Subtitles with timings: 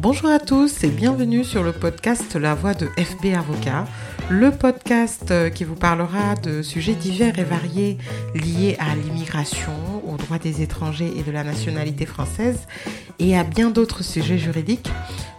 [0.00, 3.84] Bonjour à tous et bienvenue sur le podcast La Voix de FB Avocat,
[4.30, 7.98] le podcast euh, qui vous parlera de sujets divers et variés
[8.32, 9.72] liés à l'immigration,
[10.06, 12.60] aux droits des étrangers et de la nationalité française
[13.18, 14.88] et à bien d'autres sujets juridiques.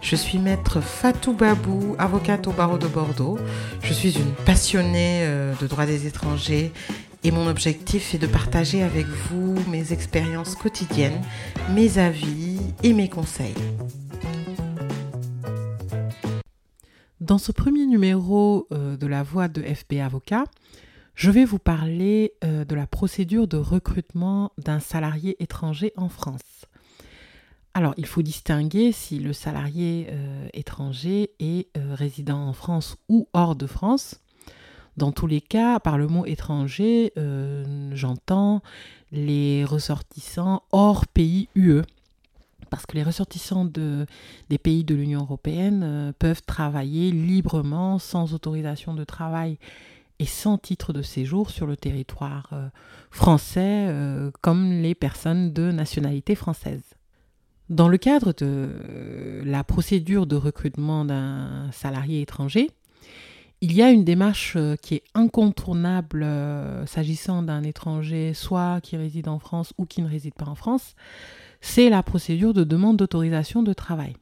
[0.02, 3.38] Je suis maître Fatou Babou, avocate au barreau de Bordeaux.
[3.82, 6.70] Je suis une passionnée euh, de droits des étrangers
[7.24, 11.22] et mon objectif est de partager avec vous mes expériences quotidiennes,
[11.74, 13.54] mes avis et mes conseils.
[17.30, 20.46] Dans ce premier numéro euh, de la voix de FB Avocat,
[21.14, 26.66] je vais vous parler euh, de la procédure de recrutement d'un salarié étranger en France.
[27.72, 33.54] Alors, il faut distinguer si le salarié euh, étranger est résident en France ou hors
[33.54, 34.18] de France.
[34.96, 37.12] Dans tous les cas, par le mot étranger,
[37.92, 38.60] j'entends
[39.12, 41.82] les ressortissants hors pays UE
[42.70, 44.06] parce que les ressortissants de,
[44.48, 49.58] des pays de l'Union européenne euh, peuvent travailler librement, sans autorisation de travail
[50.18, 52.68] et sans titre de séjour sur le territoire euh,
[53.10, 56.82] français, euh, comme les personnes de nationalité française.
[57.68, 62.68] Dans le cadre de la procédure de recrutement d'un salarié étranger,
[63.60, 66.26] il y a une démarche qui est incontournable
[66.86, 70.96] s'agissant d'un étranger, soit qui réside en France ou qui ne réside pas en France,
[71.60, 74.14] c'est la procédure de demande d'autorisation de travail.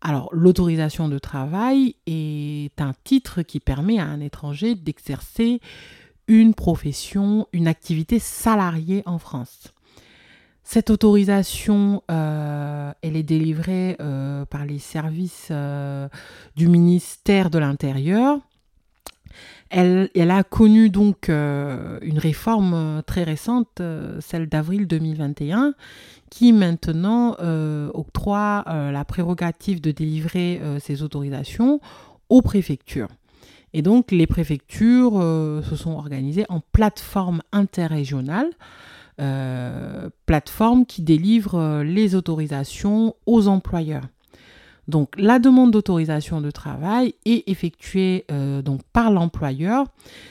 [0.00, 5.60] Alors, l'autorisation de travail est un titre qui permet à un étranger d'exercer
[6.26, 9.74] une profession, une activité salariée en France.
[10.62, 16.08] Cette autorisation, euh, elle est délivrée euh, par les services euh,
[16.54, 18.38] du ministère de l'Intérieur.
[19.70, 23.80] Elle, a connu donc une réforme très récente,
[24.20, 25.74] celle d'avril 2021,
[26.30, 31.80] qui maintenant euh, octroie euh, la prérogative de délivrer euh, ces autorisations
[32.28, 33.08] aux préfectures.
[33.74, 38.50] Et donc les préfectures se sont organisées en plateforme interrégionale,
[40.26, 44.02] plateforme qui délivre les autorisations aux employeurs.
[44.90, 48.26] Donc la demande d'autorisation de travail est effectuée
[48.64, 49.86] donc par l'employeur.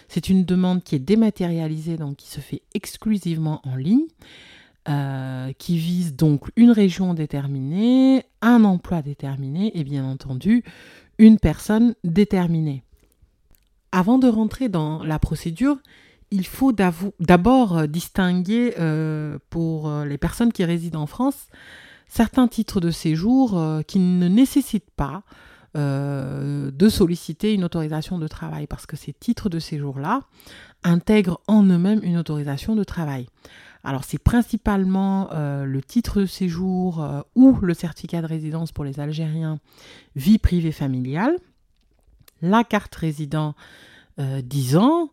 [0.08, 4.06] C'est une demande qui est dématérialisée, donc qui se fait exclusivement en ligne.
[4.90, 10.64] Euh, qui vise donc une région déterminée, un emploi déterminé et bien entendu
[11.20, 12.81] une personne déterminée.
[13.91, 15.78] Avant de rentrer dans la procédure,
[16.31, 21.50] il faut d'abord euh, distinguer euh, pour les personnes qui résident en France
[22.09, 25.24] certains titres de séjour qui ne nécessitent pas
[25.75, 30.22] de solliciter une autorisation de travail parce que ces titres de séjour-là
[30.84, 33.28] intègrent en eux-mêmes une autorisation de travail.
[33.84, 38.84] Alors c'est principalement euh, le titre de séjour euh, ou le certificat de résidence pour
[38.84, 39.59] les Algériens
[40.16, 41.36] vie privée familiale,
[42.41, 43.56] la carte résident
[44.18, 45.12] 10 euh, ans.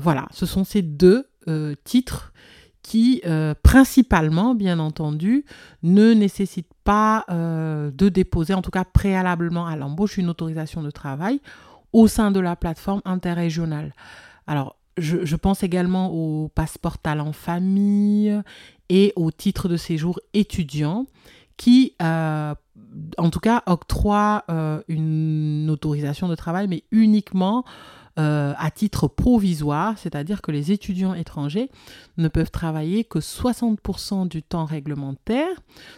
[0.00, 1.26] voilà, ce sont ces deux
[1.84, 2.32] titres
[2.82, 3.22] qui,
[3.62, 5.44] principalement, bien entendu,
[5.82, 11.40] ne nécessitent pas de déposer, en tout cas préalablement à l'embauche, une autorisation de travail
[11.92, 13.94] au sein de la plateforme interrégionale.
[14.46, 18.40] Alors, je, pense également au passeport talent famille
[18.88, 21.06] et au titre de séjour étudiant
[21.56, 22.54] qui, euh,
[23.18, 27.64] en tout cas, octroient euh, une autorisation de travail, mais uniquement
[28.20, 31.70] euh, à titre provisoire, c'est-à-dire que les étudiants étrangers
[32.18, 35.48] ne peuvent travailler que 60% du temps réglementaire,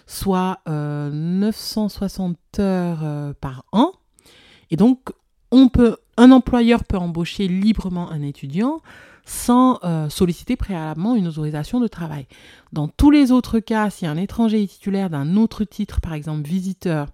[0.06, 3.92] soit 960 heures par an.
[4.70, 5.10] Et donc,
[5.50, 8.80] on peut un employeur peut embaucher librement un étudiant
[9.24, 12.26] sans euh, solliciter préalablement une autorisation de travail.
[12.72, 16.46] Dans tous les autres cas, si un étranger est titulaire d'un autre titre, par exemple
[16.46, 17.06] visiteur,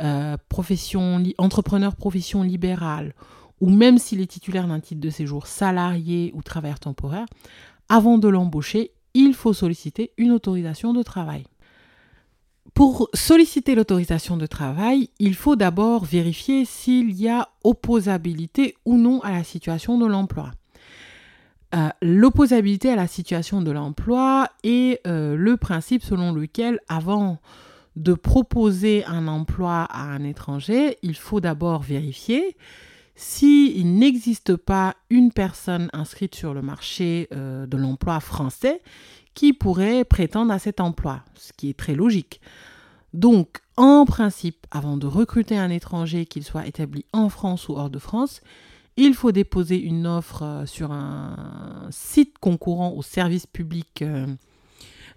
[0.00, 3.14] euh, profession, entrepreneur profession libérale,
[3.60, 7.26] ou même s'il est titulaire d'un titre de séjour salarié ou travailleur temporaire,
[7.88, 11.44] avant de l'embaucher, il faut solliciter une autorisation de travail.
[12.74, 19.20] Pour solliciter l'autorisation de travail, il faut d'abord vérifier s'il y a opposabilité ou non
[19.20, 20.50] à la situation de l'emploi.
[21.74, 27.38] Euh, l'opposabilité à la situation de l'emploi est euh, le principe selon lequel, avant
[27.96, 32.56] de proposer un emploi à un étranger, il faut d'abord vérifier
[33.16, 38.82] s'il n'existe pas une personne inscrite sur le marché euh, de l'emploi français
[39.34, 42.40] qui pourrait prétendre à cet emploi, ce qui est très logique.
[43.12, 47.90] Donc, en principe, avant de recruter un étranger, qu'il soit établi en France ou hors
[47.90, 48.40] de France,
[48.96, 54.02] il faut déposer une offre euh, sur un site concourant au service public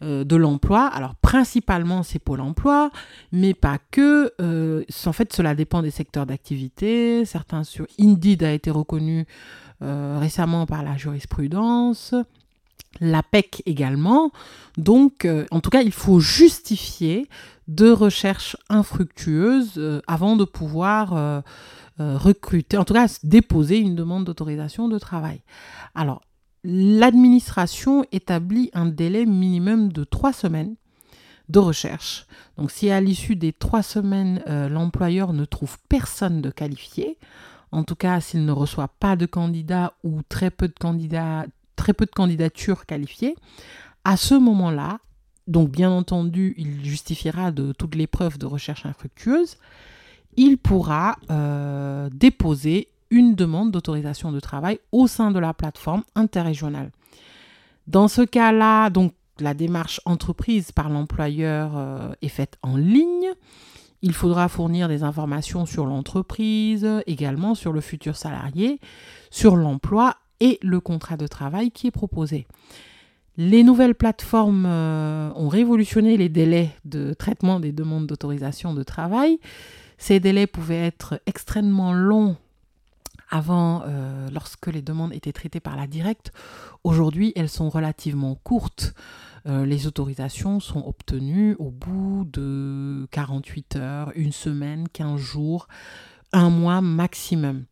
[0.02, 0.86] euh, de l'emploi.
[0.86, 2.92] Alors principalement c'est Pôle emploi,
[3.32, 4.34] mais pas que.
[5.06, 7.26] en fait, cela dépend des secteurs d'activité.
[7.26, 9.26] Certains sur Indeed a été reconnu
[9.80, 12.16] récemment par la jurisprudence
[13.00, 14.32] la PEC également.
[14.78, 17.30] Donc, euh, en tout cas, il faut justifier
[17.68, 21.42] de recherches infructueuses euh, avant de pouvoir euh,
[22.00, 25.42] recruter, en tout cas déposer une demande d'autorisation de travail.
[25.96, 26.22] Alors,
[26.64, 30.76] l'administration établit un délai minimum de trois semaines
[31.50, 32.28] de recherche.
[32.58, 37.18] Donc, si à l'issue des trois semaines, l'employeur ne trouve personne de qualifié,
[37.72, 41.46] en tout cas s'il ne reçoit pas de candidats ou très peu de candidats
[41.78, 43.36] très peu de candidatures qualifiées,
[44.04, 45.00] à ce moment-là,
[45.48, 49.58] donc bien entendu, il justifiera de toutes les preuves de recherche infructueuse,
[50.36, 52.90] il pourra euh, déposer
[53.38, 56.92] demande d'autorisation de travail au sein de la plateforme interrégionale.
[57.88, 63.32] Dans ce cas-là, donc la démarche entreprise par l'employeur euh, est faite en ligne.
[64.02, 68.80] Il faudra fournir des informations sur l'entreprise, également sur le futur salarié,
[69.32, 72.46] sur l'emploi et le contrat de travail qui est proposé.
[73.38, 79.40] Les nouvelles plateformes euh, ont révolutionné les délais de traitement des demandes d'autorisation de travail.
[79.98, 82.36] Ces délais pouvaient être extrêmement longs
[83.30, 86.32] avant, euh, lorsque les demandes étaient traitées par la directe.
[86.84, 88.94] Aujourd'hui, elles sont relativement courtes.
[89.46, 95.68] Euh, les autorisations sont obtenues au bout de 48 heures, une semaine, 15 jours,
[96.34, 97.66] un mois maximum.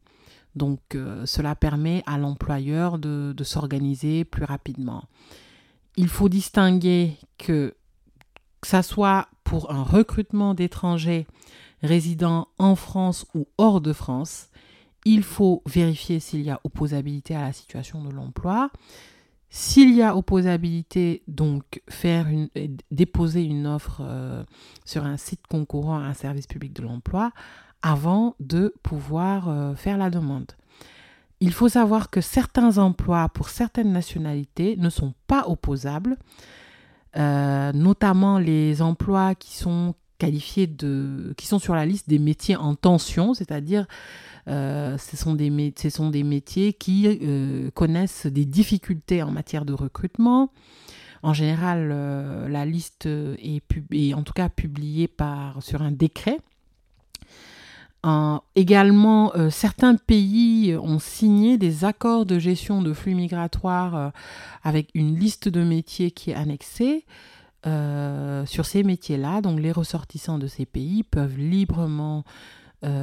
[0.55, 5.03] Donc euh, cela permet à l'employeur de, s'organiser plus rapidement.
[5.97, 7.75] Il faut distinguer que,
[8.61, 11.27] que ça soit pour un recrutement d'étrangers
[11.83, 14.49] résidant en France ou hors de France,
[15.05, 18.71] il faut vérifier s'il y a opposabilité à la situation de l'emploi.
[19.49, 22.27] S'il y a opposabilité, donc faire
[22.91, 24.43] déposer une offre euh,
[24.83, 27.31] sur un site concourant à un service public de l'emploi
[27.81, 30.51] avant de pouvoir euh, faire la demande.
[31.39, 36.17] Il faut savoir que certains emplois pour certaines nationalités ne sont pas opposables,
[37.15, 42.55] euh, notamment les emplois qui sont qualifiés de, qui sont sur la liste des métiers
[42.55, 43.85] en tension, c'est-à-dire
[44.47, 47.19] euh, ce, sont des, ce sont des métiers qui
[47.73, 50.51] connaissent des difficultés en matière de recrutement.
[51.23, 51.89] En général,
[52.49, 56.37] la liste est, est, en tout cas publiée par, sur un décret
[58.55, 64.09] également, euh, certains pays ont signé des accords de gestion de flux migratoires euh,
[64.63, 67.05] avec une liste de métiers qui est annexée.
[67.65, 72.23] Euh, sur ces métiers-là, donc les ressortissants de ces pays peuvent librement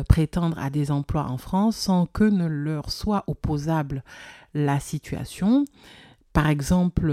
[0.09, 4.05] prétendre à des emplois en France sans que ne leur soit opposable
[4.55, 5.65] la situation.
[6.33, 7.13] Par exemple,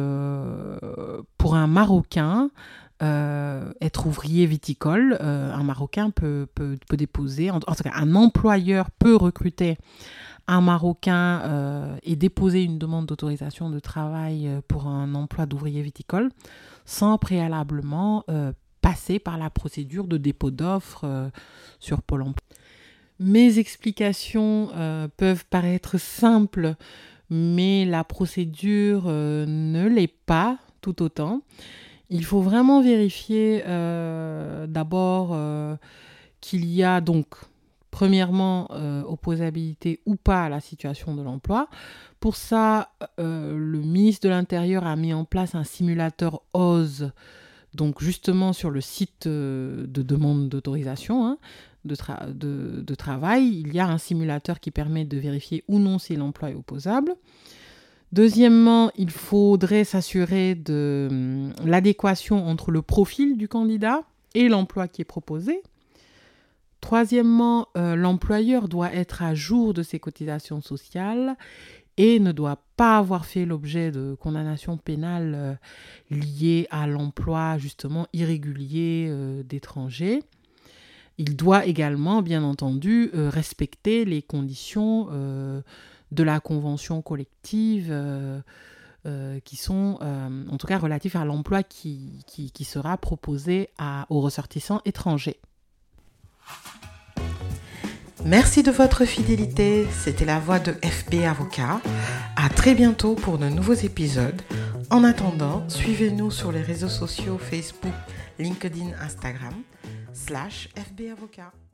[1.38, 2.50] pour un Marocain,
[3.02, 8.92] euh, être ouvrier viticole, euh, un Marocain peut, peut, déposer, en, tout cas un employeur
[8.92, 9.78] peut recruter
[10.48, 16.30] un Marocain euh, et déposer une demande d'autorisation de travail pour un emploi d'ouvrier viticole
[16.84, 18.26] sans préalablement
[18.82, 21.32] passer par la procédure de dépôt d'offres
[21.80, 22.49] sur Pôle emploi.
[23.20, 24.70] Mes explications
[25.18, 26.76] peuvent paraître simples,
[27.30, 31.42] mais la procédure ne l'est pas tout autant.
[32.10, 35.76] Il faut vraiment vérifier euh, d'abord euh,
[36.42, 37.28] qu'il y a donc,
[37.92, 41.70] premièrement, euh, opposabilité ou pas à la situation de l'emploi.
[42.20, 47.12] Pour ça, le ministre de l'Intérieur a mis en place un simulateur OSE,
[47.76, 51.26] donc justement sur le site de demande d'autorisation.
[51.26, 51.38] Hein,
[51.90, 56.52] de, travail, il y a un simulateur qui permet de vérifier ou non si l'emploi
[56.52, 57.16] est opposable.
[58.12, 64.02] Deuxièmement, il faudrait s'assurer de hum, l'adéquation entre le profil du candidat
[64.34, 65.62] et l'emploi qui est proposé.
[66.82, 71.36] Troisièmement, euh, l'employeur doit être à jour de ses cotisations sociales
[71.98, 75.54] et ne doit pas avoir fait l'objet de condamnations pénales euh,
[76.10, 80.24] liées à l'emploi justement irrégulier euh, d'étrangers.
[81.20, 85.10] Il doit également, bien entendu, respecter les conditions
[86.12, 88.40] de la convention collective euh,
[89.06, 93.70] euh, qui sont euh, en tout cas relatifs à l'emploi qui, qui, sera proposé
[94.10, 95.40] aux ressortissants étrangers.
[98.26, 99.88] Merci de votre fidélité.
[99.92, 101.80] C'était la voix de FB Avocat.
[102.36, 104.42] À très bientôt pour de nouveaux épisodes.
[104.90, 107.94] En attendant, suivez-nous sur les réseaux sociaux Facebook,
[108.38, 109.54] LinkedIn, Instagram,
[110.26, 111.69] slash FB Avocat.